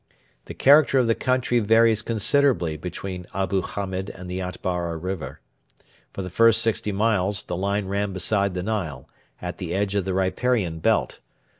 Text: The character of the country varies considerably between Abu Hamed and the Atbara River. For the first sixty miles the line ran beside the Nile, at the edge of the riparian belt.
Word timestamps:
The 0.45 0.55
character 0.55 0.97
of 0.97 1.05
the 1.05 1.13
country 1.13 1.59
varies 1.59 2.01
considerably 2.01 2.75
between 2.75 3.27
Abu 3.35 3.61
Hamed 3.61 4.09
and 4.09 4.27
the 4.27 4.39
Atbara 4.41 4.97
River. 4.97 5.41
For 6.11 6.23
the 6.23 6.31
first 6.31 6.63
sixty 6.63 6.91
miles 6.91 7.43
the 7.43 7.55
line 7.55 7.85
ran 7.85 8.11
beside 8.11 8.55
the 8.55 8.63
Nile, 8.63 9.07
at 9.43 9.59
the 9.59 9.75
edge 9.75 9.93
of 9.93 10.05
the 10.05 10.15
riparian 10.15 10.79
belt. 10.79 11.19